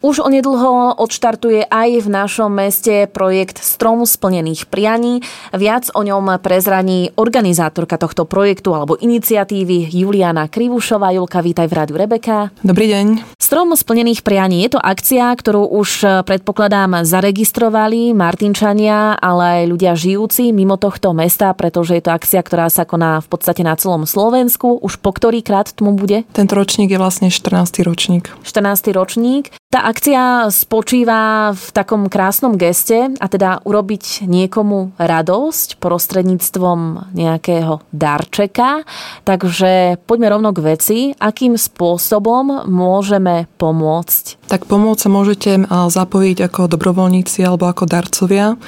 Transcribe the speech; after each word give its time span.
Už 0.00 0.24
onedlho 0.24 0.96
odštartuje 0.96 1.68
aj 1.68 1.88
v 2.00 2.08
našom 2.08 2.48
meste 2.48 3.04
projekt 3.04 3.60
Strom 3.60 4.08
splnených 4.08 4.64
prianí. 4.72 5.20
Viac 5.52 5.92
o 5.92 6.00
ňom 6.00 6.40
prezraní 6.40 7.12
organizátorka 7.20 8.00
tohto 8.00 8.24
projektu 8.24 8.72
alebo 8.72 8.96
iniciatívy 8.96 9.92
Juliana 9.92 10.48
Krivušová. 10.48 11.12
Julka, 11.12 11.44
vítaj 11.44 11.68
v 11.68 11.76
Rádiu 11.76 12.00
Rebeka. 12.00 12.48
Dobrý 12.64 12.88
deň. 12.88 13.36
Strom 13.36 13.76
splnených 13.76 14.24
prianí 14.24 14.64
je 14.64 14.72
to 14.72 14.80
akcia, 14.80 15.36
ktorú 15.36 15.68
už 15.68 16.24
predpokladám 16.24 17.04
zaregistrovali 17.04 18.16
Martinčania, 18.16 19.20
ale 19.20 19.44
aj 19.44 19.64
ľudia 19.68 19.92
žijúci 19.92 20.48
mimo 20.56 20.80
tohto 20.80 21.12
mesta, 21.12 21.52
pretože 21.52 22.00
je 22.00 22.08
to 22.08 22.16
akcia, 22.16 22.40
ktorá 22.40 22.72
sa 22.72 22.88
koná 22.88 23.20
v 23.20 23.28
podstate 23.28 23.60
na 23.60 23.76
celom 23.76 24.08
Slovensku. 24.08 24.80
Už 24.80 24.96
po 24.96 25.12
ktorý 25.12 25.44
krát 25.44 25.76
tomu 25.76 25.92
bude? 25.92 26.24
Tento 26.32 26.56
ročník 26.56 26.88
je 26.88 26.96
vlastne 26.96 27.28
14. 27.28 27.84
ročník. 27.84 28.32
14. 28.48 28.96
ročník. 28.96 29.52
Tá 29.70 29.86
akcia 29.90 30.46
spočíva 30.48 31.50
v 31.50 31.66
takom 31.74 32.06
krásnom 32.06 32.54
geste 32.54 33.10
a 33.18 33.26
teda 33.26 33.66
urobiť 33.66 34.24
niekomu 34.24 34.94
radosť 34.96 35.82
prostredníctvom 35.82 37.10
nejakého 37.12 37.82
darčeka. 37.90 38.86
Takže 39.26 39.98
poďme 40.06 40.30
rovno 40.30 40.54
k 40.54 40.64
veci. 40.64 40.98
Akým 41.18 41.58
spôsobom 41.58 42.70
môžeme 42.70 43.50
pomôcť? 43.58 44.39
Tak 44.50 44.66
pomôcť 44.66 45.06
sa 45.06 45.10
môžete 45.14 45.50
zapojiť 45.70 46.50
ako 46.50 46.66
dobrovoľníci 46.66 47.46
alebo 47.46 47.70
ako 47.70 47.86
darcovia. 47.86 48.58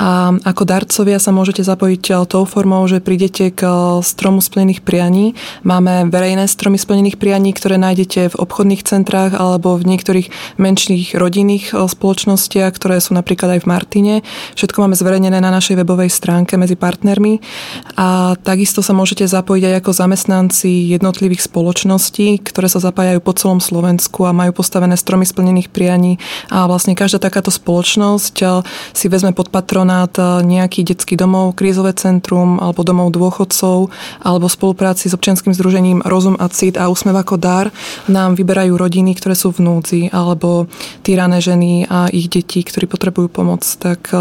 A 0.00 0.32
ako 0.40 0.62
darcovia 0.64 1.20
sa 1.20 1.36
môžete 1.36 1.60
zapojiť 1.68 2.24
tou 2.24 2.48
formou, 2.48 2.80
že 2.88 3.04
prídete 3.04 3.52
k 3.52 3.68
stromu 4.00 4.40
splnených 4.40 4.80
prianí. 4.80 5.36
Máme 5.68 6.08
verejné 6.08 6.48
stromy 6.48 6.80
splnených 6.80 7.20
prianí, 7.20 7.52
ktoré 7.52 7.76
nájdete 7.76 8.32
v 8.32 8.38
obchodných 8.40 8.88
centrách 8.88 9.36
alebo 9.36 9.76
v 9.76 9.92
niektorých 9.92 10.56
menších 10.56 11.12
rodinných 11.12 11.76
spoločnostiach, 11.76 12.72
ktoré 12.72 12.96
sú 12.96 13.12
napríklad 13.12 13.60
aj 13.60 13.68
v 13.68 13.70
Martine. 13.70 14.14
Všetko 14.56 14.80
máme 14.80 14.96
zverejnené 14.96 15.44
na 15.44 15.52
našej 15.52 15.76
webovej 15.84 16.08
stránke 16.08 16.56
medzi 16.56 16.80
partnermi 16.80 17.42
a 18.00 18.32
takisto 18.40 18.80
sa 18.80 18.96
môžete 18.96 19.28
zapojiť 19.28 19.62
aj 19.66 19.74
ako 19.84 19.90
zamestnanci 19.92 20.88
jednotlivých 20.88 21.44
spoločností, 21.44 22.40
ktoré 22.48 22.72
sa 22.72 22.80
zapájajú 22.80 23.20
po 23.20 23.36
celom 23.36 23.60
Slovensku 23.60 24.24
a 24.24 24.32
majú 24.32 24.56
postavené 24.56 24.96
stromy 24.96 25.17
splnených 25.26 25.74
prianí 25.74 26.22
a 26.46 26.70
vlastne 26.70 26.94
každá 26.94 27.18
takáto 27.18 27.50
spoločnosť 27.50 28.62
si 28.94 29.06
vezme 29.10 29.34
pod 29.34 29.50
patronát 29.50 30.14
nejaký 30.46 30.86
detský 30.86 31.18
domov, 31.18 31.58
krízové 31.58 31.98
centrum 31.98 32.62
alebo 32.62 32.86
domov 32.86 33.10
dôchodcov 33.10 33.90
alebo 34.22 34.46
v 34.46 34.54
spolupráci 34.54 35.10
s 35.10 35.16
občianským 35.18 35.50
združením 35.50 36.06
Rozum 36.06 36.38
a 36.38 36.46
Cit 36.46 36.78
a 36.78 36.86
Úsmev 36.86 37.18
ako 37.18 37.34
dar 37.42 37.74
nám 38.06 38.38
vyberajú 38.38 38.78
rodiny, 38.78 39.18
ktoré 39.18 39.34
sú 39.34 39.50
v 39.50 39.66
núdzi, 39.66 40.02
ale 40.14 40.28
alebo 40.28 40.68
týrané 41.00 41.40
ženy 41.40 41.88
a 41.88 42.12
ich 42.12 42.28
deti, 42.28 42.60
ktorí 42.60 42.84
potrebujú 42.84 43.32
pomoc, 43.32 43.64
tak 43.80 44.12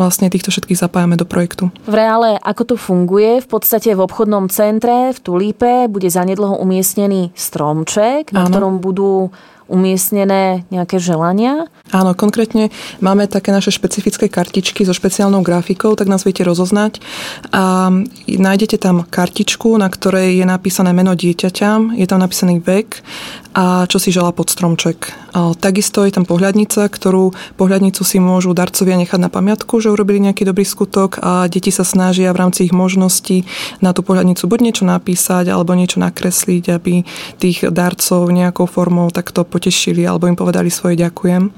vlastne 0.00 0.32
týchto 0.32 0.48
všetkých 0.48 0.80
zapájame 0.80 1.20
do 1.20 1.28
projektu. 1.28 1.68
V 1.84 1.94
reále, 1.94 2.40
ako 2.40 2.74
to 2.74 2.76
funguje? 2.80 3.44
V 3.44 3.48
podstate 3.52 3.92
v 3.92 4.00
obchodnom 4.00 4.48
centre 4.48 5.12
v 5.12 5.18
Tulípe 5.20 5.86
bude 5.92 6.08
zanedlho 6.08 6.56
umiestnený 6.56 7.36
stromček, 7.36 8.32
na 8.32 8.48
Áno. 8.48 8.50
ktorom 8.50 8.74
budú 8.80 9.28
umiestnené 9.68 10.64
nejaké 10.70 10.98
želania? 10.98 11.68
Áno, 11.92 12.16
konkrétne 12.16 12.72
máme 13.04 13.28
také 13.28 13.52
naše 13.52 13.68
špecifické 13.74 14.30
kartičky 14.30 14.86
so 14.86 14.96
špeciálnou 14.96 15.44
grafikou, 15.44 15.92
tak 15.98 16.08
nás 16.08 16.24
viete 16.24 16.46
rozoznať. 16.46 17.04
A 17.52 17.92
nájdete 18.26 18.80
tam 18.80 19.04
kartičku, 19.04 19.76
na 19.76 19.92
ktorej 19.92 20.40
je 20.40 20.46
napísané 20.48 20.96
meno 20.96 21.12
dieťaťa, 21.12 21.98
je 21.98 22.06
tam 22.08 22.22
napísaný 22.24 22.64
vek 22.64 23.04
a 23.52 23.84
čo 23.84 24.00
si 24.00 24.08
žela 24.08 24.32
pod 24.32 24.48
stromček. 24.48 25.12
A 25.36 25.52
takisto 25.52 26.04
je 26.04 26.12
tam 26.12 26.24
pohľadnica, 26.24 26.88
ktorú 26.88 27.56
pohľadnicu 27.60 28.00
si 28.04 28.16
môžu 28.16 28.56
darcovia 28.56 28.96
nechať 28.96 29.20
na 29.20 29.28
pamiatku, 29.28 29.80
že 29.80 29.92
urobili 29.92 30.24
nejaký 30.24 30.48
dobrý 30.48 30.64
skutok 30.64 31.20
a 31.20 31.48
deti 31.48 31.68
sa 31.68 31.84
snažia 31.84 32.32
v 32.32 32.40
rámci 32.48 32.68
ich 32.68 32.74
možností 32.76 33.44
na 33.84 33.92
tú 33.92 34.00
pohľadnicu 34.00 34.44
buď 34.48 34.60
niečo 34.64 34.84
napísať 34.88 35.52
alebo 35.52 35.76
niečo 35.76 36.00
nakresliť, 36.00 36.64
aby 36.72 37.04
tých 37.36 37.68
darcov 37.68 38.28
nejakou 38.32 38.64
formou 38.64 39.12
takto 39.12 39.44
potešili 39.52 40.08
alebo 40.08 40.24
im 40.24 40.34
povedali 40.40 40.72
svoje 40.72 40.96
ďakujem. 40.96 41.52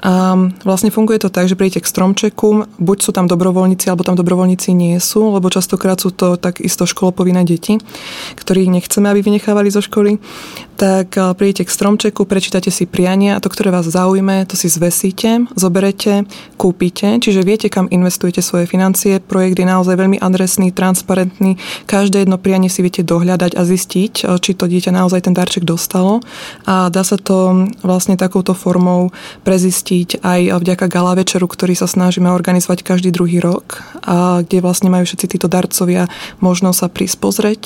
A 0.00 0.12
vlastne 0.64 0.88
funguje 0.88 1.20
to 1.20 1.28
tak, 1.28 1.44
že 1.44 1.60
príjete 1.60 1.84
k 1.84 1.90
stromčeku, 1.92 2.80
buď 2.80 2.98
sú 3.04 3.12
tam 3.12 3.28
dobrovoľníci, 3.28 3.92
alebo 3.92 4.08
tam 4.08 4.16
dobrovoľníci 4.16 4.72
nie 4.72 4.96
sú, 4.96 5.36
lebo 5.36 5.52
častokrát 5.52 6.00
sú 6.00 6.08
to 6.08 6.40
takisto 6.40 6.88
školopovinné 6.88 7.44
deti, 7.44 7.76
ktorých 8.40 8.72
nechceme, 8.72 9.12
aby 9.12 9.20
vynechávali 9.20 9.68
zo 9.68 9.84
školy. 9.84 10.16
Tak 10.80 11.14
prídete 11.36 11.68
k 11.68 11.74
stromčeku, 11.74 12.24
prečítate 12.24 12.72
si 12.72 12.88
priania 12.88 13.36
a 13.36 13.42
to, 13.44 13.52
ktoré 13.52 13.68
vás 13.68 13.86
zaujme, 13.86 14.48
to 14.48 14.56
si 14.56 14.72
zvesíte, 14.72 15.46
zoberete, 15.54 16.24
kúpite, 16.56 17.20
čiže 17.20 17.44
viete, 17.46 17.68
kam 17.68 17.86
investujete 17.92 18.40
svoje 18.40 18.66
financie. 18.70 19.18
Projekt 19.22 19.58
je 19.60 19.66
naozaj 19.66 19.94
veľmi 19.94 20.18
adresný, 20.22 20.70
transparentný. 20.70 21.58
Každé 21.90 22.26
jedno 22.26 22.38
prianie 22.38 22.70
si 22.70 22.82
viete 22.82 23.02
dohľadať 23.02 23.58
a 23.58 23.62
zistiť, 23.66 24.12
či 24.38 24.50
to 24.54 24.70
dieťa 24.70 24.94
naozaj 24.94 25.26
ten 25.26 25.34
darček 25.34 25.66
dostalo. 25.66 26.22
A 26.70 26.90
dá 26.90 27.02
sa 27.02 27.18
to 27.18 27.33
to 27.34 27.66
vlastne 27.82 28.14
takouto 28.14 28.54
formou 28.54 29.10
prezistiť 29.42 30.22
aj 30.22 30.62
vďaka 30.62 30.86
gala 30.86 31.18
večeru, 31.18 31.50
ktorý 31.50 31.74
sa 31.74 31.90
snažíme 31.90 32.30
organizovať 32.30 32.86
každý 32.86 33.10
druhý 33.10 33.42
rok, 33.42 33.82
a 34.06 34.46
kde 34.46 34.62
vlastne 34.62 34.86
majú 34.86 35.02
všetci 35.02 35.26
títo 35.34 35.50
darcovia 35.50 36.06
možnosť 36.38 36.78
sa 36.78 36.86
prísť 36.86 37.16
pozrieť 37.18 37.62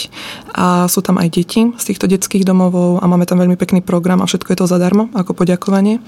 a 0.56 0.88
sú 0.88 1.04
tam 1.04 1.20
aj 1.20 1.28
deti 1.28 1.68
z 1.68 1.84
týchto 1.84 2.08
detských 2.08 2.48
domovov 2.48 3.02
a 3.02 3.04
máme 3.04 3.28
tam 3.28 3.44
veľmi 3.44 3.60
pekný 3.60 3.84
program 3.84 4.24
a 4.24 4.28
všetko 4.30 4.56
je 4.56 4.58
to 4.64 4.70
zadarmo 4.70 5.12
ako 5.12 5.36
poďakovanie. 5.36 6.00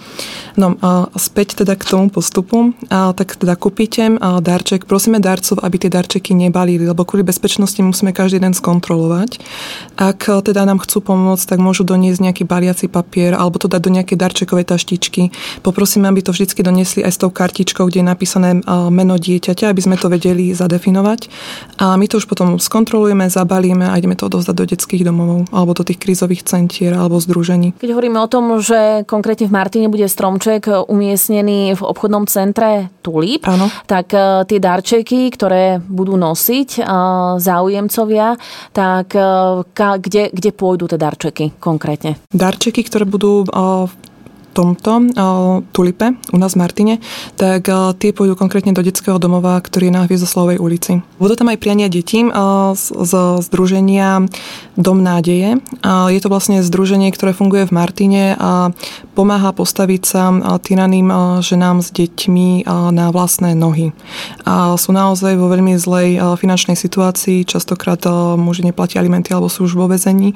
No 0.57 0.81
a 0.81 1.13
späť 1.21 1.61
teda 1.61 1.77
k 1.77 1.85
tomu 1.85 2.09
postupu, 2.09 2.73
a 2.89 3.13
tak 3.13 3.37
teda 3.37 3.59
kúpite 3.61 4.17
darček. 4.41 4.89
Prosíme 4.89 5.21
darcov, 5.21 5.61
aby 5.61 5.77
tie 5.77 5.93
darčeky 5.93 6.33
nebalili, 6.33 6.89
lebo 6.89 7.05
kvôli 7.05 7.27
bezpečnosti 7.27 7.83
musíme 7.83 8.17
každý 8.17 8.41
den 8.41 8.57
skontrolovať. 8.57 9.43
Ak 10.01 10.25
teda 10.25 10.65
nám 10.65 10.81
chcú 10.81 11.05
pomôcť, 11.05 11.45
tak 11.45 11.59
môžu 11.59 11.85
doniesť 11.85 12.31
nejaký 12.31 12.43
baliaci 12.47 12.87
papier 12.87 13.35
alebo 13.51 13.59
to 13.59 13.67
dať 13.67 13.83
do 13.83 13.91
nejakej 13.91 14.15
darčekovej 14.15 14.71
taštičky. 14.71 15.35
Poprosíme, 15.67 16.07
aby 16.07 16.23
to 16.23 16.31
vždy 16.31 16.63
doniesli 16.63 17.03
aj 17.03 17.19
s 17.19 17.19
tou 17.19 17.35
kartičkou, 17.35 17.91
kde 17.91 18.07
je 18.07 18.07
napísané 18.07 18.63
meno 18.95 19.19
dieťaťa, 19.19 19.67
aby 19.67 19.83
sme 19.83 19.99
to 19.99 20.07
vedeli 20.07 20.55
zadefinovať. 20.55 21.27
A 21.83 21.99
my 21.99 22.07
to 22.07 22.23
už 22.23 22.31
potom 22.31 22.63
skontrolujeme, 22.63 23.27
zabalíme 23.27 23.91
a 23.91 23.99
ideme 23.99 24.15
to 24.15 24.31
odovzdať 24.31 24.55
do 24.55 24.65
detských 24.71 25.03
domov 25.03 25.51
alebo 25.51 25.75
do 25.75 25.83
tých 25.83 25.99
krízových 25.99 26.47
centier 26.47 26.95
alebo 26.95 27.19
združení. 27.19 27.75
Keď 27.83 27.91
hovoríme 27.91 28.23
o 28.23 28.31
tom, 28.31 28.63
že 28.63 29.03
konkrétne 29.11 29.51
v 29.51 29.57
Martine 29.57 29.89
bude 29.91 30.07
stromček 30.07 30.71
umiestnený 30.87 31.75
v 31.75 31.83
obchodnom 31.83 32.31
centre 32.31 32.93
Tulip, 33.01 33.49
Áno. 33.49 33.73
tak 33.89 34.13
e, 34.13 34.45
tie 34.45 34.61
darčeky, 34.61 35.33
ktoré 35.33 35.81
budú 35.81 36.21
nosiť 36.21 36.69
e, 36.79 36.81
záujemcovia, 37.41 38.37
tak 38.77 39.17
e, 39.17 39.25
kde, 39.75 40.29
kde 40.31 40.51
pôjdu 40.53 40.85
tie 40.85 41.01
darčeky 41.01 41.57
konkrétne? 41.57 42.21
Darčeky, 42.29 42.85
ktoré 42.85 43.09
budú 43.09 43.40
v 43.45 44.10
tomto 44.51 45.11
tulipe 45.71 46.15
u 46.33 46.39
nás 46.39 46.55
v 46.55 46.61
Martine, 46.61 46.95
tak 47.39 47.71
tie 47.99 48.11
pôjdu 48.11 48.35
konkrétne 48.35 48.75
do 48.75 48.83
detského 48.83 49.17
domova, 49.23 49.57
ktorý 49.63 49.89
je 49.89 49.95
na 49.95 50.03
Hviezdoslavovej 50.05 50.59
ulici. 50.59 50.93
Budú 51.23 51.39
tam 51.39 51.49
aj 51.55 51.63
priania 51.63 51.87
detí 51.87 52.27
z, 52.75 52.85
z 52.91 53.13
združenia 53.47 54.27
Dom 54.81 55.05
nádeje. 55.05 55.61
Je 55.85 56.21
to 56.25 56.33
vlastne 56.33 56.65
združenie, 56.65 57.13
ktoré 57.13 57.37
funguje 57.37 57.69
v 57.69 57.77
Martine 57.77 58.25
a 58.41 58.73
pomáha 59.13 59.53
postaviť 59.53 60.03
sa 60.03 60.33
tyraným 60.59 61.13
ženám 61.45 61.85
s 61.85 61.93
deťmi 61.93 62.65
na 62.91 63.13
vlastné 63.13 63.53
nohy. 63.53 63.93
A 64.49 64.75
sú 64.81 64.97
naozaj 64.97 65.37
vo 65.37 65.53
veľmi 65.53 65.77
zlej 65.77 66.17
finančnej 66.41 66.75
situácii, 66.75 67.45
častokrát 67.45 68.01
muži 68.41 68.65
neplatia 68.65 69.05
alimenty 69.05 69.37
alebo 69.37 69.53
sú 69.53 69.69
už 69.69 69.77
vo 69.77 69.87
vezení 69.87 70.33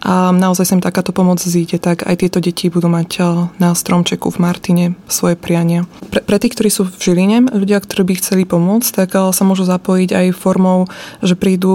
a 0.00 0.30
naozaj 0.30 0.64
sa 0.70 0.74
im 0.78 0.84
takáto 0.84 1.10
pomoc 1.10 1.42
zíde, 1.42 1.82
tak 1.82 2.06
aj 2.06 2.22
tieto 2.22 2.38
deti 2.38 2.70
budú 2.70 2.86
mať 2.86 3.49
na 3.58 3.74
stromčeku 3.74 4.30
v 4.30 4.38
Martine 4.38 4.84
svoje 5.10 5.34
priania. 5.34 5.88
Pre, 6.12 6.22
pre 6.22 6.36
tých, 6.38 6.54
ktorí 6.54 6.70
sú 6.70 6.86
v 6.86 6.94
Žiline, 6.94 7.50
ľudia, 7.50 7.80
ktorí 7.80 8.06
by 8.06 8.14
chceli 8.20 8.42
pomôcť, 8.46 8.88
tak 8.92 9.10
sa 9.16 9.42
môžu 9.42 9.66
zapojiť 9.66 10.10
aj 10.12 10.26
formou, 10.36 10.86
že 11.24 11.34
prídu 11.34 11.74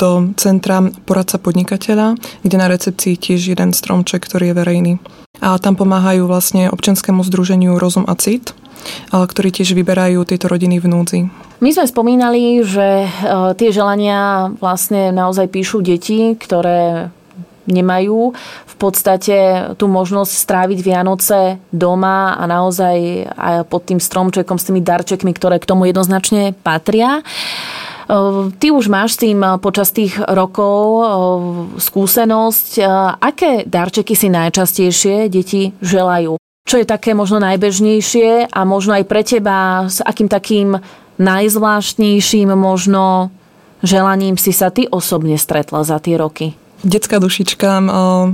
do 0.00 0.34
centra 0.40 0.82
poradca 1.04 1.38
podnikateľa, 1.38 2.18
kde 2.42 2.56
na 2.56 2.66
recepcii 2.66 3.14
tiež 3.20 3.54
jeden 3.54 3.70
stromček, 3.76 4.24
ktorý 4.24 4.50
je 4.50 4.58
verejný. 4.58 4.92
A 5.42 5.58
tam 5.58 5.74
pomáhajú 5.74 6.26
vlastne 6.26 6.70
občianskému 6.70 7.26
združeniu 7.26 7.78
Rozum 7.78 8.06
a 8.06 8.14
Cit, 8.14 8.54
ktorí 9.10 9.50
tiež 9.50 9.74
vyberajú 9.78 10.22
tieto 10.26 10.50
rodiny 10.50 10.82
v 10.82 10.86
núdzi. 10.90 11.20
My 11.62 11.70
sme 11.70 11.86
spomínali, 11.86 12.66
že 12.66 13.06
tie 13.54 13.70
želania 13.70 14.50
vlastne 14.58 15.14
naozaj 15.14 15.46
píšu 15.46 15.78
deti, 15.78 16.34
ktoré 16.34 17.14
nemajú 17.66 18.34
v 18.66 18.74
podstate 18.78 19.70
tú 19.78 19.86
možnosť 19.86 20.32
stráviť 20.34 20.78
Vianoce 20.82 21.62
doma 21.70 22.34
a 22.34 22.46
naozaj 22.50 22.96
aj 23.30 23.54
pod 23.70 23.86
tým 23.86 24.02
stromčekom 24.02 24.58
s 24.58 24.66
tými 24.66 24.82
darčekmi, 24.82 25.30
ktoré 25.34 25.62
k 25.62 25.68
tomu 25.70 25.86
jednoznačne 25.86 26.58
patria. 26.66 27.22
Ty 28.58 28.66
už 28.74 28.90
máš 28.92 29.16
s 29.16 29.22
tým 29.24 29.40
počas 29.62 29.94
tých 29.94 30.18
rokov 30.18 31.06
skúsenosť. 31.78 32.82
Aké 33.22 33.64
darčeky 33.64 34.12
si 34.18 34.28
najčastejšie 34.28 35.30
deti 35.30 35.72
želajú? 35.80 36.36
Čo 36.62 36.76
je 36.78 36.86
také 36.86 37.14
možno 37.14 37.42
najbežnejšie 37.42 38.52
a 38.52 38.60
možno 38.62 38.94
aj 38.94 39.04
pre 39.06 39.22
teba 39.26 39.86
s 39.90 39.98
akým 39.98 40.30
takým 40.30 40.78
najzvláštnejším 41.18 42.54
možno 42.54 43.34
želaním 43.82 44.38
si 44.38 44.54
sa 44.54 44.70
ty 44.70 44.86
osobne 44.86 45.34
stretla 45.38 45.82
za 45.82 45.98
tie 45.98 46.14
roky? 46.14 46.54
Detská 46.82 47.22
dušička 47.22 47.70
o, 47.78 47.82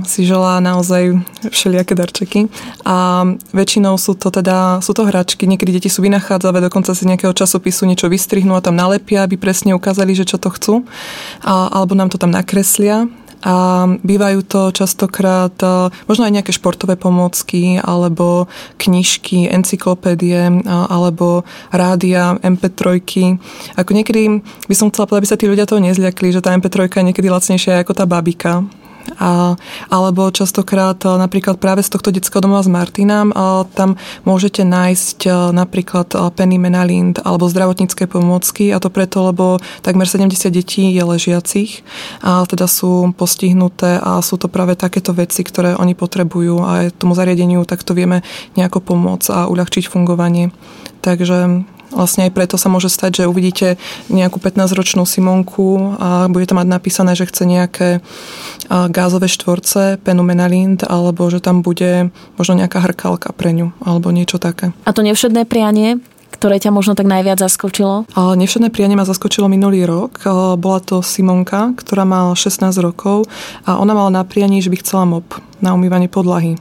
si 0.09 0.25
želá 0.25 0.57
naozaj 0.57 1.21
všelijaké 1.53 1.93
darčeky. 1.93 2.49
A 2.81 3.25
väčšinou 3.53 3.93
sú 4.01 4.17
to 4.17 4.33
teda, 4.33 4.81
sú 4.81 4.97
to 4.97 5.05
hračky, 5.05 5.45
niekedy 5.45 5.77
deti 5.77 5.89
sú 5.89 6.01
vynachádzavé, 6.01 6.57
dokonca 6.57 6.97
si 6.97 7.05
nejakého 7.05 7.33
časopisu 7.37 7.85
niečo 7.85 8.09
vystrihnú 8.09 8.57
a 8.57 8.65
tam 8.65 8.73
nalepia, 8.73 9.21
aby 9.21 9.37
presne 9.37 9.77
ukázali, 9.77 10.17
že 10.17 10.25
čo 10.25 10.41
to 10.41 10.49
chcú, 10.49 10.73
a, 11.45 11.69
alebo 11.69 11.93
nám 11.93 12.09
to 12.09 12.17
tam 12.17 12.33
nakreslia 12.33 13.05
a 13.43 13.87
bývajú 14.03 14.39
to 14.43 14.61
častokrát 14.75 15.55
možno 16.07 16.27
aj 16.27 16.33
nejaké 16.39 16.51
športové 16.51 16.99
pomôcky 16.99 17.79
alebo 17.79 18.51
knižky, 18.79 19.47
encyklopédie 19.47 20.63
alebo 20.67 21.47
rádia, 21.71 22.35
MP3. 22.43 23.03
Ako 23.79 23.91
niekedy 23.95 24.43
by 24.67 24.75
som 24.75 24.91
chcela 24.91 25.07
povedať, 25.07 25.21
aby 25.23 25.31
sa 25.31 25.39
tí 25.39 25.45
ľudia 25.47 25.69
toho 25.69 25.79
nezľakli, 25.83 26.35
že 26.35 26.43
tá 26.43 26.51
MP3 26.55 26.91
je 26.91 27.07
niekedy 27.11 27.27
lacnejšia 27.31 27.83
ako 27.83 27.93
tá 27.95 28.03
babika 28.03 28.63
a, 29.17 29.55
alebo 29.89 30.29
častokrát 30.29 30.99
e, 31.03 31.09
napríklad 31.09 31.57
práve 31.57 31.81
z 31.81 31.89
tohto 31.89 32.13
detského 32.13 32.43
domova 32.43 32.61
z 32.61 32.69
Martina 32.71 33.25
a, 33.25 33.63
e, 33.63 33.73
tam 33.73 33.95
môžete 34.23 34.61
nájsť 34.67 35.19
e, 35.25 35.29
napríklad 35.55 36.13
Penny 36.35 36.61
Menalind 36.61 37.23
alebo 37.23 37.49
zdravotnícke 37.49 38.05
pomôcky 38.05 38.71
a 38.71 38.77
to 38.77 38.91
preto, 38.93 39.25
lebo 39.25 39.57
takmer 39.81 40.05
70 40.05 40.51
detí 40.53 40.93
je 40.93 41.03
ležiacich 41.03 41.81
a 42.21 42.45
teda 42.45 42.67
sú 42.69 43.11
postihnuté 43.15 43.97
a 43.99 44.21
sú 44.21 44.37
to 44.37 44.51
práve 44.51 44.77
takéto 44.77 45.15
veci, 45.15 45.41
ktoré 45.41 45.75
oni 45.75 45.97
potrebujú 45.97 46.55
a 46.61 46.71
tomu 46.93 47.15
zariadeniu 47.15 47.65
takto 47.65 47.97
vieme 47.97 48.21
nejako 48.55 48.83
pomôcť 48.83 49.27
a 49.31 49.39
uľahčiť 49.49 49.89
fungovanie. 49.89 50.51
Takže 50.99 51.65
Vlastne 51.89 52.29
aj 52.29 52.35
preto 52.37 52.55
sa 52.55 52.69
môže 52.69 52.87
stať, 52.87 53.23
že 53.23 53.29
uvidíte 53.29 53.81
nejakú 54.07 54.37
15-ročnú 54.37 55.03
Simonku 55.03 55.97
a 55.97 56.29
bude 56.29 56.45
tam 56.45 56.61
mať 56.61 56.67
napísané, 56.69 57.17
že 57.17 57.25
chce 57.25 57.43
nejaké 57.49 57.89
gázové 58.69 59.27
štvorce, 59.27 59.97
penumenalind, 60.05 60.85
alebo 60.85 61.25
že 61.27 61.41
tam 61.41 61.65
bude 61.65 62.13
možno 62.37 62.53
nejaká 62.61 62.79
hrkalka 62.85 63.33
pre 63.33 63.51
ňu, 63.51 63.73
alebo 63.81 64.13
niečo 64.13 64.37
také. 64.37 64.71
A 64.85 64.93
to 64.93 65.01
nevšedné 65.01 65.49
prianie, 65.49 65.97
ktoré 66.29 66.61
ťa 66.61 66.71
možno 66.71 66.93
tak 66.93 67.09
najviac 67.09 67.41
zaskočilo? 67.41 68.05
Nevšedné 68.15 68.69
prianie 68.69 68.95
ma 68.95 69.03
zaskočilo 69.03 69.49
minulý 69.49 69.83
rok. 69.83 70.23
Bola 70.61 70.79
to 70.79 71.01
Simonka, 71.01 71.73
ktorá 71.75 72.05
mala 72.05 72.37
16 72.37 72.69
rokov 72.79 73.27
a 73.65 73.81
ona 73.81 73.97
mala 73.97 74.13
na 74.13 74.23
prianie, 74.23 74.61
že 74.61 74.71
by 74.71 74.77
chcela 74.79 75.03
mop 75.09 75.41
na 75.59 75.75
umývanie 75.75 76.07
podlahy. 76.07 76.55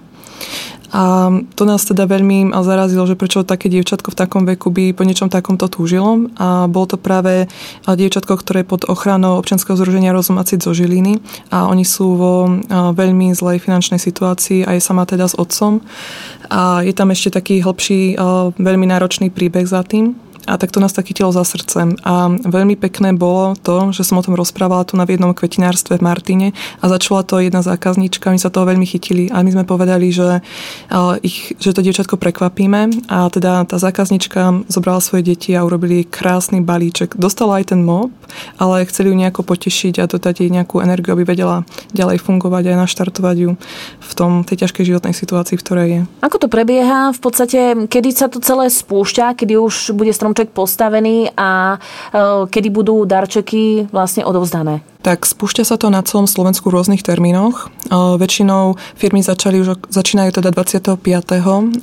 A 0.89 1.29
to 1.53 1.69
nás 1.69 1.85
teda 1.85 2.09
veľmi 2.09 2.53
zarazilo, 2.65 3.05
že 3.05 3.19
prečo 3.19 3.45
také 3.45 3.69
dievčatko 3.69 4.13
v 4.13 4.19
takom 4.19 4.43
veku 4.49 4.73
by 4.73 4.97
po 4.97 5.05
niečom 5.05 5.29
takomto 5.29 5.69
túžilo. 5.69 6.33
A 6.41 6.65
bolo 6.65 6.87
to 6.89 6.97
práve 6.97 7.45
dievčatko, 7.85 8.41
ktoré 8.41 8.65
pod 8.65 8.89
ochranou 8.89 9.37
občianského 9.37 9.77
združenia 9.77 10.17
Rozumacit 10.17 10.65
zo 10.65 10.73
Žiliny 10.73 11.21
a 11.53 11.69
oni 11.69 11.85
sú 11.85 12.17
vo 12.17 12.35
veľmi 12.73 13.37
zlej 13.37 13.61
finančnej 13.61 14.01
situácii 14.01 14.65
aj 14.65 14.79
sama 14.81 15.05
teda 15.05 15.29
s 15.29 15.37
otcom. 15.37 15.85
A 16.49 16.81
je 16.81 16.97
tam 16.97 17.13
ešte 17.13 17.37
taký 17.37 17.61
hlbší, 17.61 18.17
veľmi 18.57 18.87
náročný 18.89 19.29
príbeh 19.29 19.69
za 19.69 19.85
tým. 19.85 20.17
A 20.49 20.57
tak 20.57 20.73
to 20.73 20.81
nás 20.81 20.97
tak 20.97 21.13
chytilo 21.13 21.29
za 21.29 21.45
srdcem. 21.45 22.01
A 22.09 22.33
veľmi 22.33 22.81
pekné 22.81 23.13
bolo 23.13 23.53
to, 23.61 23.93
že 23.93 24.09
som 24.09 24.17
o 24.17 24.25
tom 24.25 24.33
rozprávala 24.33 24.89
tu 24.89 24.97
na 24.97 25.05
jednom 25.05 25.37
kvetinárstve 25.37 26.01
v 26.01 26.07
Martine 26.09 26.47
a 26.81 26.89
začala 26.89 27.21
to 27.21 27.37
jedna 27.37 27.61
zákaznička, 27.61 28.33
my 28.33 28.41
sa 28.41 28.49
toho 28.49 28.65
veľmi 28.65 28.89
chytili 28.89 29.29
a 29.29 29.45
my 29.45 29.51
sme 29.53 29.65
povedali, 29.69 30.09
že, 30.09 30.41
ich, 31.21 31.53
že 31.61 31.77
to 31.77 31.85
dievčatko 31.85 32.17
prekvapíme 32.17 33.05
a 33.13 33.29
teda 33.29 33.69
tá 33.69 33.77
zákaznička 33.77 34.65
zobrala 34.73 35.05
svoje 35.05 35.29
deti 35.29 35.53
a 35.53 35.69
urobili 35.69 36.09
krásny 36.09 36.65
balíček. 36.65 37.21
Dostala 37.21 37.61
aj 37.61 37.77
ten 37.77 37.85
mop, 37.85 38.09
ale 38.57 38.89
chceli 38.89 39.13
ju 39.13 39.17
nejako 39.21 39.45
potešiť 39.45 40.01
a 40.01 40.09
dodať 40.09 40.47
jej 40.47 40.51
nejakú 40.53 40.81
energiu, 40.81 41.13
aby 41.13 41.29
vedela 41.29 41.69
ďalej 41.93 42.25
fungovať 42.25 42.73
a 42.73 42.81
naštartovať 42.81 43.37
ju 43.37 43.51
v 44.01 44.13
tom, 44.17 44.47
tej 44.49 44.65
ťažkej 44.65 44.85
životnej 44.95 45.13
situácii, 45.13 45.61
v 45.61 45.65
ktorej 45.65 45.89
je. 45.89 46.01
Ako 46.25 46.41
to 46.41 46.49
prebieha? 46.49 47.13
V 47.13 47.21
podstate, 47.21 47.91
kedy 47.91 48.09
sa 48.15 48.33
to 48.33 48.41
celé 48.41 48.73
spúšťa, 48.73 49.37
kedy 49.37 49.59
už 49.59 49.93
bude 49.93 50.15
strom 50.15 50.33
stromček 50.39 50.55
postavený 50.55 51.35
a 51.35 51.75
e, 51.75 52.47
kedy 52.47 52.71
budú 52.71 53.03
darčeky 53.03 53.91
vlastne 53.91 54.23
odovzdané? 54.23 54.87
Tak 55.03 55.27
spúšťa 55.27 55.65
sa 55.67 55.75
to 55.75 55.91
na 55.91 55.99
celom 56.07 56.31
Slovensku 56.31 56.71
v 56.71 56.79
rôznych 56.79 57.03
termínoch. 57.03 57.67
E, 57.67 57.91
väčšinou 57.91 58.79
firmy 58.95 59.19
začali 59.19 59.59
už, 59.59 59.91
začínajú 59.91 60.39
teda 60.39 60.55
25.11. 60.55 61.75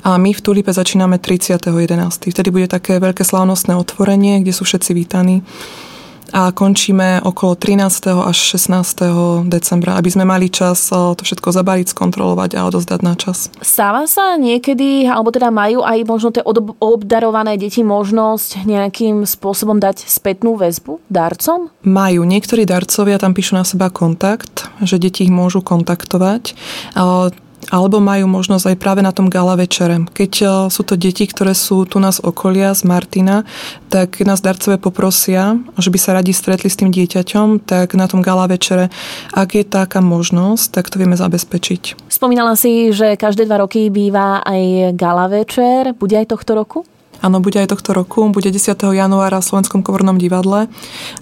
a 0.00 0.10
my 0.16 0.30
v 0.32 0.40
Tulipe 0.40 0.72
začíname 0.72 1.20
30.11. 1.20 2.32
Vtedy 2.32 2.48
bude 2.48 2.72
také 2.72 2.96
veľké 2.96 3.20
slávnostné 3.20 3.76
otvorenie, 3.76 4.40
kde 4.40 4.56
sú 4.56 4.64
všetci 4.64 4.96
vítaní 4.96 5.44
a 6.32 6.54
končíme 6.54 7.20
okolo 7.22 7.58
13. 7.58 8.26
až 8.26 8.38
16. 8.56 9.50
decembra, 9.50 9.98
aby 9.98 10.10
sme 10.10 10.24
mali 10.24 10.48
čas 10.48 10.90
eh, 10.90 10.96
to 11.14 11.22
všetko 11.22 11.50
zabaliť, 11.50 11.92
skontrolovať 11.92 12.56
a 12.56 12.66
odozdať 12.66 13.00
na 13.02 13.14
čas. 13.18 13.50
Stáva 13.60 14.06
sa 14.06 14.38
niekedy, 14.38 15.06
alebo 15.06 15.34
teda 15.34 15.50
majú 15.50 15.82
aj 15.82 15.98
možno 16.06 16.28
tie 16.30 16.42
obdarované 16.80 17.58
deti 17.58 17.82
možnosť 17.82 18.64
nejakým 18.64 19.26
spôsobom 19.26 19.82
dať 19.82 20.06
spätnú 20.06 20.54
väzbu 20.56 21.02
darcom? 21.10 21.68
Majú. 21.82 22.22
Niektorí 22.22 22.64
darcovia 22.64 23.18
tam 23.18 23.34
píšu 23.34 23.58
na 23.58 23.66
seba 23.66 23.90
kontakt, 23.90 24.70
že 24.80 24.96
deti 24.96 25.26
ich 25.26 25.32
môžu 25.32 25.60
kontaktovať 25.60 26.54
alebo 27.68 28.00
majú 28.00 28.24
možnosť 28.24 28.72
aj 28.72 28.76
práve 28.80 29.00
na 29.04 29.12
tom 29.12 29.28
gala 29.28 29.52
večere. 29.60 30.00
Keď 30.08 30.32
e, 30.40 30.46
sú 30.72 30.82
to 30.82 30.96
deti, 30.96 31.28
ktoré 31.28 31.52
sú 31.52 31.84
tu 31.84 32.00
nás 32.00 32.16
okolia 32.24 32.72
z 32.72 32.88
Martina, 32.88 33.44
tak 33.92 34.24
nás 34.24 34.40
darcové 34.40 34.80
poprosia, 34.80 35.60
že 35.76 35.92
by 35.92 35.98
sa 36.00 36.16
radi 36.16 36.32
stretli 36.32 36.72
s 36.72 36.80
tým 36.80 36.88
dieťaťom, 36.88 37.68
tak 37.68 37.92
na 37.92 38.08
tom 38.08 38.24
gala 38.24 38.48
večere, 38.48 38.88
ak 39.36 39.60
je 39.60 39.64
taká 39.68 40.00
možnosť, 40.00 40.80
tak 40.80 40.88
to 40.88 40.96
vieme 40.96 41.14
zabezpečiť. 41.14 42.08
Spomínala 42.08 42.56
si, 42.56 42.90
že 42.96 43.20
každé 43.20 43.44
dva 43.44 43.60
roky 43.60 43.92
býva 43.92 44.40
aj 44.40 44.96
gala 44.96 45.28
večer. 45.28 45.92
Bude 45.92 46.16
aj 46.16 46.32
tohto 46.32 46.56
roku? 46.56 46.78
Áno, 47.20 47.44
bude 47.44 47.60
aj 47.60 47.76
tohto 47.76 47.92
roku. 47.92 48.24
Bude 48.32 48.48
10. 48.48 48.72
januára 48.96 49.44
v 49.44 49.48
Slovenskom 49.52 49.84
komornom 49.84 50.16
divadle 50.16 50.72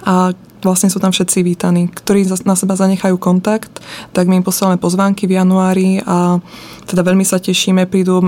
a 0.06 0.30
vlastne 0.62 0.90
sú 0.90 0.98
tam 0.98 1.14
všetci 1.14 1.42
vítaní, 1.42 1.90
ktorí 1.90 2.26
na 2.46 2.54
seba 2.58 2.74
zanechajú 2.74 3.18
kontakt, 3.18 3.82
tak 4.12 4.26
my 4.26 4.40
im 4.40 4.46
posielame 4.46 4.78
pozvánky 4.80 5.26
v 5.26 5.38
januári 5.38 6.02
a 6.02 6.42
teda 6.88 7.04
veľmi 7.04 7.22
sa 7.22 7.36
tešíme, 7.36 7.84
prídu 7.84 8.24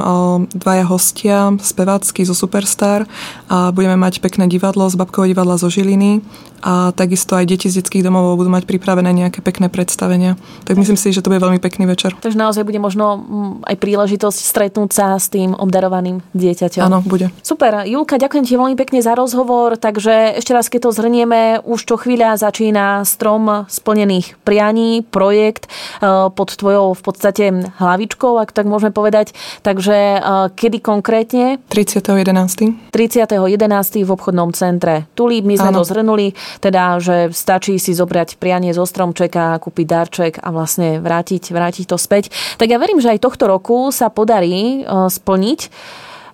dvaja 0.53 0.85
hostia, 0.85 1.49
spevácky 1.57 2.29
zo 2.29 2.37
Superstar 2.37 3.09
a 3.49 3.73
budeme 3.73 3.97
mať 3.97 4.21
pekné 4.21 4.47
divadlo 4.47 4.85
z 4.87 5.01
Babkového 5.01 5.33
divadla 5.33 5.57
zo 5.57 5.73
Žiliny 5.73 6.21
a 6.61 6.93
takisto 6.93 7.37
aj 7.37 7.49
deti 7.49 7.73
z 7.73 7.81
detských 7.81 8.05
domov 8.05 8.37
budú 8.37 8.53
mať 8.53 8.69
pripravené 8.69 9.11
nejaké 9.13 9.41
pekné 9.41 9.73
predstavenia. 9.73 10.37
Tak 10.69 10.77
myslím 10.77 11.01
si, 11.01 11.13
že 11.13 11.25
to 11.25 11.33
bude 11.33 11.41
veľmi 11.41 11.59
pekný 11.59 11.89
večer. 11.89 12.13
Takže 12.21 12.37
naozaj 12.37 12.69
bude 12.69 12.77
možno 12.77 13.17
mm, 13.17 13.69
aj 13.69 13.77
príležitosť 13.81 14.39
stretnúť 14.39 14.91
sa 14.93 15.17
s 15.17 15.33
tým 15.33 15.57
obdarovaným 15.57 16.21
dieťaťom. 16.37 16.85
Áno, 16.85 17.01
bude. 17.01 17.33
Super. 17.41 17.89
Julka, 17.89 18.21
ďakujem 18.21 18.45
ti 18.45 18.55
veľmi 18.61 18.77
pekne 18.77 19.01
za 19.01 19.17
rozhovor. 19.17 19.81
Takže 19.81 20.37
ešte 20.37 20.53
raz, 20.53 20.69
keď 20.69 20.89
to 20.89 20.97
zhrnieme, 20.97 21.65
už 21.65 21.81
čo 21.89 21.97
chvíľa 21.97 22.37
začína 22.37 23.03
strom 23.09 23.65
splnených 23.67 24.37
prianí, 24.45 25.01
projekt 25.03 25.67
e, 25.67 26.29
pod 26.31 26.49
tvojou 26.53 26.93
v 26.93 27.03
podstate 27.03 27.45
hlavičkou, 27.81 28.37
ak 28.37 28.53
tak 28.53 28.69
môžeme 28.69 28.93
povedať. 28.93 29.33
Takže 29.65 29.97
e, 29.97 30.19
kedy 30.53 30.79
konkrétne? 30.85 31.59
30.11. 31.73 32.93
30.11. 32.93 34.05
v 34.05 34.11
obchodnom 34.11 34.53
centre 34.53 35.09
Tulíp. 35.17 35.49
My 35.49 35.57
sme 35.57 35.71
Áno. 35.73 35.81
to 35.81 35.89
zhrnuli 35.89 36.37
teda, 36.59 36.99
že 36.99 37.31
stačí 37.31 37.79
si 37.79 37.95
zobrať 37.95 38.43
prianie 38.43 38.75
zo 38.75 38.83
stromčeka, 38.83 39.63
kúpiť 39.63 39.87
darček 39.87 40.35
a 40.43 40.51
vlastne 40.51 40.99
vrátiť, 40.99 41.55
vrátiť 41.55 41.87
to 41.87 41.95
späť. 41.95 42.35
Tak 42.59 42.67
ja 42.67 42.83
verím, 42.83 42.99
že 42.99 43.15
aj 43.15 43.23
tohto 43.23 43.47
roku 43.47 43.95
sa 43.95 44.11
podarí 44.11 44.83
e, 44.83 45.07
splniť 45.07 45.61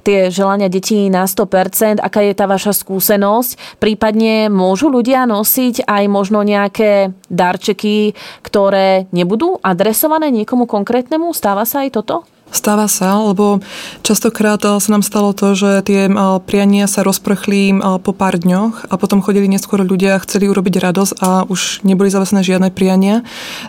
tie 0.06 0.30
želania 0.30 0.70
detí 0.70 1.10
na 1.10 1.26
100%, 1.26 1.98
aká 1.98 2.22
je 2.22 2.30
tá 2.38 2.46
vaša 2.46 2.70
skúsenosť. 2.70 3.82
Prípadne 3.82 4.46
môžu 4.46 4.86
ľudia 4.86 5.26
nosiť 5.26 5.82
aj 5.82 6.04
možno 6.06 6.46
nejaké 6.46 7.10
darčeky, 7.26 8.14
ktoré 8.46 9.10
nebudú 9.10 9.58
adresované 9.66 10.30
niekomu 10.30 10.70
konkrétnemu? 10.70 11.34
Stáva 11.34 11.66
sa 11.66 11.82
aj 11.82 11.98
toto? 11.98 12.35
Stáva 12.46 12.86
sa, 12.86 13.18
lebo 13.18 13.58
častokrát 14.06 14.62
eh, 14.62 14.78
sa 14.78 14.90
nám 14.94 15.02
stalo 15.02 15.34
to, 15.34 15.58
že 15.58 15.82
tie 15.82 16.06
eh, 16.06 16.14
priania 16.46 16.86
sa 16.86 17.02
rozprchli 17.02 17.74
eh, 17.74 17.78
po 17.98 18.14
pár 18.14 18.38
dňoch 18.38 18.86
a 18.86 18.94
potom 18.94 19.18
chodili 19.18 19.50
neskôr 19.50 19.82
ľudia 19.82 20.14
a 20.14 20.22
chceli 20.22 20.46
urobiť 20.46 20.78
radosť 20.78 21.12
a 21.18 21.42
už 21.50 21.82
neboli 21.82 22.06
zavesené 22.06 22.46
žiadne 22.46 22.70
priania, 22.70 23.26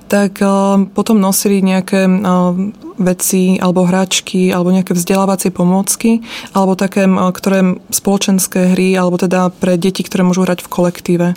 tak 0.08 0.40
potom 0.94 1.18
nosili 1.18 1.60
nejaké 1.62 2.06
veci 2.98 3.62
alebo 3.62 3.86
hračky 3.86 4.50
alebo 4.50 4.74
nejaké 4.74 4.98
vzdelávacie 4.98 5.54
pomôcky 5.54 6.22
alebo 6.52 6.74
také, 6.74 7.06
ktoré 7.08 7.78
spoločenské 7.94 8.74
hry 8.74 8.98
alebo 8.98 9.22
teda 9.22 9.54
pre 9.54 9.78
deti, 9.78 10.02
ktoré 10.02 10.26
môžu 10.26 10.44
hrať 10.44 10.66
v 10.66 10.70
kolektíve. 10.70 11.28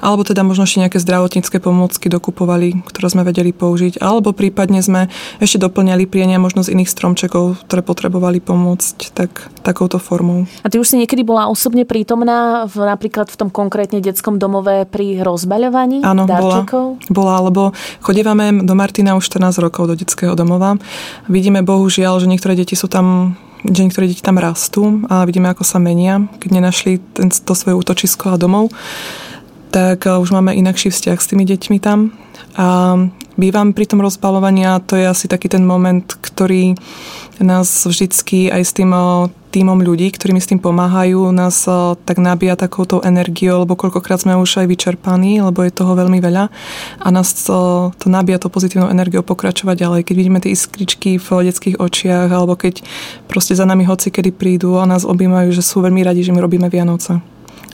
Alebo 0.00 0.24
teda 0.24 0.42
možno 0.42 0.64
ešte 0.64 0.82
nejaké 0.82 0.98
zdravotnícke 0.98 1.60
pomôcky 1.60 2.08
dokupovali, 2.08 2.82
ktoré 2.88 3.06
sme 3.12 3.22
vedeli 3.22 3.52
použiť. 3.52 4.00
Alebo 4.00 4.32
prípadne 4.32 4.80
sme 4.80 5.12
ešte 5.38 5.60
doplňali 5.60 6.08
prienia 6.08 6.40
možno 6.40 6.64
z 6.64 6.72
iných 6.74 6.90
stromčekov, 6.90 7.64
ktoré 7.68 7.84
potrebovali 7.84 8.40
pomôcť 8.40 9.12
tak, 9.12 9.52
takouto 9.62 10.00
formou. 10.00 10.48
A 10.64 10.68
ty 10.72 10.80
už 10.80 10.88
si 10.88 10.96
niekedy 10.98 11.22
bola 11.22 11.46
osobne 11.46 11.84
prítomná 11.84 12.64
v, 12.66 12.88
napríklad 12.88 13.28
v 13.28 13.36
tom 13.36 13.48
konkrétne 13.52 14.00
detskom 14.00 14.40
domove 14.40 14.88
pri 14.88 15.20
rozbaľovaní 15.22 16.02
Áno, 16.02 16.24
bola, 16.24 16.64
bola, 17.12 17.36
lebo 17.46 17.62
chodívame 18.00 18.64
do 18.64 18.74
Martina 18.74 19.14
už 19.14 19.28
14 19.28 19.62
rokov 19.62 19.92
do 19.92 19.94
detského 19.94 20.32
domova. 20.34 20.80
Vidíme 21.28 21.62
bohužiaľ, 21.62 22.22
že 22.22 22.30
niektoré 22.30 22.58
deti 22.58 22.74
sú 22.74 22.88
tam 22.88 23.36
že 23.62 23.86
niektoré 23.86 24.10
deti 24.10 24.26
tam 24.26 24.42
rastú 24.42 25.06
a 25.06 25.22
vidíme, 25.22 25.46
ako 25.46 25.62
sa 25.62 25.78
menia, 25.78 26.26
keď 26.42 26.50
nenašli 26.50 26.98
to 27.46 27.54
svoje 27.54 27.78
útočisko 27.78 28.34
a 28.34 28.40
domov 28.40 28.74
tak 29.72 30.04
eh, 30.04 30.20
už 30.20 30.30
máme 30.36 30.52
inakší 30.52 30.92
vzťah 30.92 31.18
s 31.18 31.28
tými 31.32 31.48
deťmi 31.48 31.80
tam. 31.80 32.12
A 32.52 32.96
bývam 33.40 33.72
pri 33.72 33.88
tom 33.88 34.04
rozbalovaní 34.04 34.68
a 34.68 34.76
to 34.76 35.00
je 35.00 35.08
asi 35.08 35.24
taký 35.24 35.48
ten 35.48 35.64
moment, 35.64 36.04
ktorý 36.04 36.76
nás 37.40 37.88
vždycky 37.88 38.52
aj 38.52 38.62
s 38.62 38.72
tým 38.76 38.92
eh, 38.92 39.32
týmom 39.52 39.84
ľudí, 39.84 40.08
ktorí 40.12 40.32
mi 40.32 40.40
s 40.40 40.48
tým 40.48 40.56
pomáhajú, 40.56 41.28
nás 41.28 41.68
tak 42.08 42.16
nabíja 42.16 42.56
takouto 42.56 43.04
energiou, 43.04 43.60
lebo 43.60 43.76
koľkokrát 43.76 44.24
sme 44.24 44.32
už 44.40 44.64
aj 44.64 44.66
vyčerpaní, 44.72 45.44
lebo 45.44 45.60
je 45.60 45.68
toho 45.68 45.92
veľmi 45.92 46.24
veľa 46.24 46.48
a 46.96 47.08
nás 47.12 47.36
to, 47.36 47.92
to 48.00 48.08
nabíja 48.08 48.40
to 48.40 48.48
pozitívnou 48.48 48.88
energiou 48.88 49.20
pokračovať 49.20 49.76
ďalej. 49.76 50.00
Keď 50.08 50.14
vidíme 50.16 50.40
tie 50.40 50.56
iskričky 50.56 51.20
v 51.20 51.28
detských 51.52 51.76
očiach 51.76 52.32
alebo 52.32 52.56
keď 52.56 52.80
proste 53.28 53.52
za 53.52 53.68
nami 53.68 53.84
hoci 53.84 54.08
kedy 54.08 54.32
prídu 54.32 54.80
a 54.80 54.88
nás 54.88 55.04
objímajú, 55.04 55.52
že 55.52 55.60
sú 55.60 55.84
veľmi 55.84 56.00
radi, 56.00 56.24
že 56.24 56.32
my 56.32 56.40
robíme 56.40 56.72
Vianoce. 56.72 57.31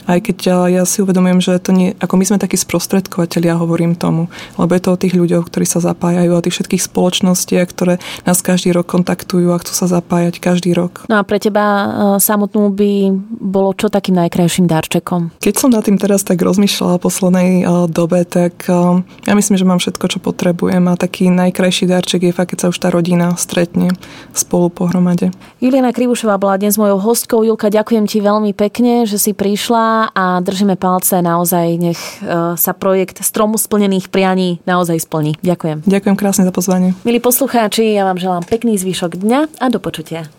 Aj 0.09 0.17
keď 0.17 0.65
ja 0.73 0.83
si 0.89 1.05
uvedomujem, 1.05 1.37
že 1.37 1.61
to 1.61 1.69
nie, 1.69 1.93
ako 2.01 2.17
my 2.17 2.25
sme 2.25 2.41
takí 2.41 2.57
sprostredkovateľia, 2.57 3.61
hovorím 3.61 3.93
tomu, 3.93 4.25
lebo 4.57 4.73
je 4.73 4.81
to 4.81 4.89
o 4.89 4.97
tých 4.97 5.13
ľuďoch, 5.13 5.45
ktorí 5.45 5.69
sa 5.69 5.77
zapájajú, 5.77 6.33
a 6.33 6.41
tých 6.41 6.57
všetkých 6.57 6.81
spoločnostiach, 6.89 7.67
ktoré 7.69 8.01
nás 8.25 8.41
každý 8.41 8.73
rok 8.73 8.89
kontaktujú 8.89 9.53
a 9.53 9.61
chcú 9.61 9.73
sa 9.77 9.85
zapájať 9.85 10.41
každý 10.41 10.73
rok. 10.73 11.05
No 11.05 11.21
a 11.21 11.23
pre 11.27 11.37
teba 11.37 11.61
e, 11.61 11.87
samotnú 12.17 12.73
by 12.73 13.13
bolo 13.37 13.77
čo 13.77 13.93
takým 13.93 14.17
najkrajším 14.17 14.65
darčekom? 14.65 15.29
Keď 15.37 15.53
som 15.53 15.69
nad 15.69 15.85
tým 15.85 16.01
teraz 16.01 16.25
tak 16.25 16.41
rozmýšľala 16.41 16.97
v 16.97 17.03
poslednej 17.05 17.49
e, 17.61 17.63
dobe, 17.85 18.25
tak 18.25 18.65
ja 18.65 19.33
myslím, 19.37 19.61
že 19.61 19.69
mám 19.69 19.77
všetko, 19.77 20.05
čo 20.09 20.17
potrebujem 20.17 20.89
a 20.89 20.97
taký 20.97 21.29
najkrajší 21.29 21.85
darček 21.85 22.25
je 22.25 22.33
fakt, 22.33 22.57
keď 22.57 22.65
sa 22.65 22.69
už 22.73 22.77
tá 22.81 22.89
rodina 22.89 23.37
stretne 23.37 23.93
spolu 24.33 24.73
pohromade. 24.73 25.29
Juliana 25.61 25.93
Krivušová 25.93 26.39
bola 26.41 26.57
dnes 26.57 26.79
mojou 26.79 26.97
hostkou. 26.97 27.45
Julka, 27.45 27.67
ďakujem 27.69 28.07
ti 28.07 28.23
veľmi 28.23 28.55
pekne, 28.55 29.03
že 29.03 29.19
si 29.19 29.35
prišla 29.35 29.98
a 30.07 30.39
držíme 30.39 30.79
palce 30.79 31.19
naozaj, 31.19 31.67
nech 31.75 31.99
e, 31.99 32.55
sa 32.55 32.71
projekt 32.71 33.19
Stromu 33.19 33.59
splnených 33.59 34.07
prianí 34.07 34.63
naozaj 34.63 35.03
splní. 35.03 35.35
Ďakujem. 35.43 35.83
Ďakujem 35.83 36.15
krásne 36.15 36.47
za 36.47 36.53
pozvanie. 36.55 36.95
Milí 37.03 37.19
poslucháči, 37.19 37.91
ja 37.91 38.07
vám 38.07 38.15
želám 38.15 38.47
pekný 38.47 38.79
zvyšok 38.79 39.19
dňa 39.19 39.59
a 39.59 39.65
do 39.67 39.83
počutia. 39.83 40.31